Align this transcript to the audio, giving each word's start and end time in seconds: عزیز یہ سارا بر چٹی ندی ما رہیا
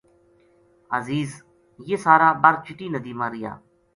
عزیز 0.97 1.29
یہ 1.89 1.97
سارا 2.05 2.29
بر 2.41 2.53
چٹی 2.65 2.87
ندی 2.93 3.13
ما 3.19 3.27
رہیا 3.31 3.53